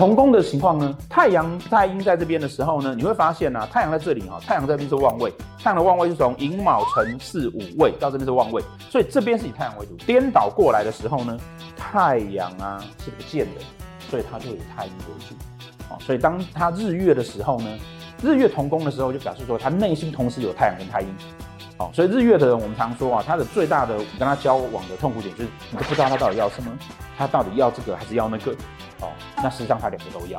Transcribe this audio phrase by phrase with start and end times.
[0.00, 5.30] 同宫的情况呢，太阳太阴在这边的时候呢，你会发现呢、啊，太阳在这里哈，太阳这边是旺位，
[5.62, 9.94] 太阳的旺位是从寅卯辰巳午未到这边是旺位，所以这边是以太阳为主。
[10.06, 11.38] 颠倒过来的时候呢，
[11.76, 13.60] 太阳啊是不见的，
[14.08, 15.34] 所以它就以太阴为主。
[15.90, 17.68] 哦，所以当它日月的时候呢，
[18.22, 21.08] 日月同宫的时候，就表示说他内心同时有太阳跟太阴。
[21.76, 26.70] 哦，所以日月的人，我们常说啊，他的最大的跟他交往的痛苦点就是，你都不知道他到底要什么，
[27.18, 28.52] 他到底要这个还是要那个。
[29.00, 29.08] 哦，
[29.42, 30.38] 那实际上他两个都要。